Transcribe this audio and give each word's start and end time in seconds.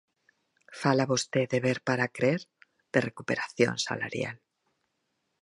Fala 0.81 1.09
vostede, 1.13 1.57
ver 1.65 1.79
para 1.87 2.11
crer, 2.15 2.41
de 2.93 2.99
recuperación 3.09 3.73
salarial. 3.87 4.37